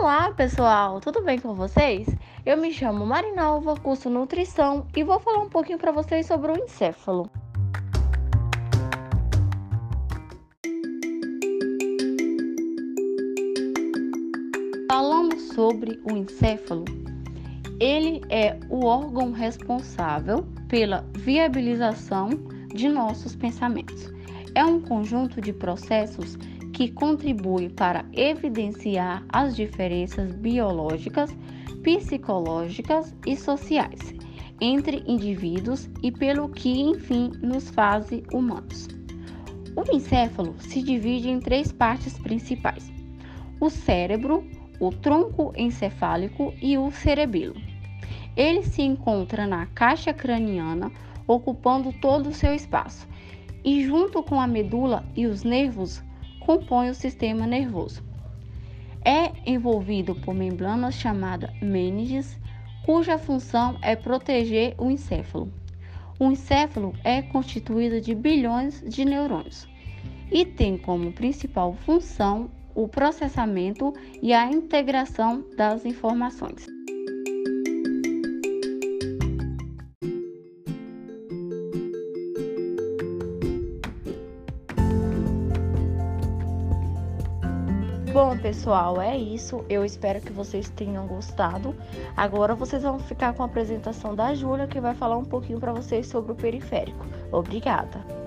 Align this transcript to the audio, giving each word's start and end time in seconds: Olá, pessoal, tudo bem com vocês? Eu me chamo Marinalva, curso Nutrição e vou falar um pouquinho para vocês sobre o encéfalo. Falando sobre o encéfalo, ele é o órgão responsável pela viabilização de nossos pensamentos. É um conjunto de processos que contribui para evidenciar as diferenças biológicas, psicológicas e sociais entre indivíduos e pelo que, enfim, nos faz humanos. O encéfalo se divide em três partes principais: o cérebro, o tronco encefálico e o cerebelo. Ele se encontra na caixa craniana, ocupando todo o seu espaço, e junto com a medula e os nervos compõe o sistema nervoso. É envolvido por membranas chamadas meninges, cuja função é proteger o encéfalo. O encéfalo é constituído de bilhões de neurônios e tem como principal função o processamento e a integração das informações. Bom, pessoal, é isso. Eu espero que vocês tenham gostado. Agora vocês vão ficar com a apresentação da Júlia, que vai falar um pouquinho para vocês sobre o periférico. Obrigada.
Olá, 0.00 0.30
pessoal, 0.30 1.00
tudo 1.00 1.24
bem 1.24 1.40
com 1.40 1.54
vocês? 1.54 2.06
Eu 2.46 2.56
me 2.56 2.72
chamo 2.72 3.04
Marinalva, 3.04 3.74
curso 3.74 4.08
Nutrição 4.08 4.86
e 4.96 5.02
vou 5.02 5.18
falar 5.18 5.40
um 5.40 5.48
pouquinho 5.48 5.76
para 5.76 5.90
vocês 5.90 6.24
sobre 6.24 6.52
o 6.52 6.56
encéfalo. 6.56 7.28
Falando 14.88 15.36
sobre 15.40 16.00
o 16.04 16.16
encéfalo, 16.16 16.84
ele 17.80 18.20
é 18.30 18.56
o 18.70 18.86
órgão 18.86 19.32
responsável 19.32 20.46
pela 20.68 21.04
viabilização 21.16 22.28
de 22.72 22.88
nossos 22.88 23.34
pensamentos. 23.34 24.12
É 24.54 24.64
um 24.64 24.80
conjunto 24.80 25.40
de 25.40 25.52
processos 25.52 26.38
que 26.78 26.92
contribui 26.92 27.68
para 27.70 28.04
evidenciar 28.12 29.24
as 29.30 29.56
diferenças 29.56 30.32
biológicas, 30.36 31.36
psicológicas 31.82 33.12
e 33.26 33.36
sociais 33.36 34.14
entre 34.60 35.02
indivíduos 35.04 35.90
e 36.04 36.12
pelo 36.12 36.48
que, 36.48 36.70
enfim, 36.70 37.32
nos 37.42 37.68
faz 37.68 38.08
humanos. 38.32 38.86
O 39.74 39.92
encéfalo 39.92 40.54
se 40.60 40.80
divide 40.80 41.28
em 41.28 41.40
três 41.40 41.72
partes 41.72 42.16
principais: 42.16 42.92
o 43.58 43.68
cérebro, 43.68 44.48
o 44.78 44.90
tronco 44.92 45.52
encefálico 45.56 46.54
e 46.62 46.78
o 46.78 46.92
cerebelo. 46.92 47.56
Ele 48.36 48.62
se 48.62 48.82
encontra 48.82 49.48
na 49.48 49.66
caixa 49.66 50.12
craniana, 50.12 50.92
ocupando 51.26 51.92
todo 51.94 52.28
o 52.28 52.34
seu 52.34 52.54
espaço, 52.54 53.08
e 53.64 53.84
junto 53.84 54.22
com 54.22 54.40
a 54.40 54.46
medula 54.46 55.04
e 55.16 55.26
os 55.26 55.42
nervos 55.42 56.06
compõe 56.48 56.88
o 56.88 56.94
sistema 56.94 57.46
nervoso. 57.46 58.02
É 59.04 59.32
envolvido 59.44 60.14
por 60.14 60.32
membranas 60.34 60.94
chamadas 60.94 61.50
meninges, 61.60 62.40
cuja 62.86 63.18
função 63.18 63.76
é 63.82 63.94
proteger 63.94 64.74
o 64.78 64.90
encéfalo. 64.90 65.52
O 66.18 66.30
encéfalo 66.30 66.94
é 67.04 67.20
constituído 67.20 68.00
de 68.00 68.14
bilhões 68.14 68.80
de 68.80 69.04
neurônios 69.04 69.68
e 70.32 70.46
tem 70.46 70.78
como 70.78 71.12
principal 71.12 71.74
função 71.74 72.50
o 72.74 72.88
processamento 72.88 73.92
e 74.22 74.32
a 74.32 74.50
integração 74.50 75.44
das 75.54 75.84
informações. 75.84 76.77
Bom, 88.18 88.36
pessoal, 88.36 89.00
é 89.00 89.16
isso. 89.16 89.64
Eu 89.68 89.84
espero 89.84 90.20
que 90.20 90.32
vocês 90.32 90.68
tenham 90.70 91.06
gostado. 91.06 91.72
Agora 92.16 92.52
vocês 92.52 92.82
vão 92.82 92.98
ficar 92.98 93.32
com 93.32 93.44
a 93.44 93.46
apresentação 93.46 94.12
da 94.12 94.34
Júlia, 94.34 94.66
que 94.66 94.80
vai 94.80 94.92
falar 94.92 95.16
um 95.16 95.24
pouquinho 95.24 95.60
para 95.60 95.72
vocês 95.72 96.08
sobre 96.08 96.32
o 96.32 96.34
periférico. 96.34 97.06
Obrigada. 97.30 98.17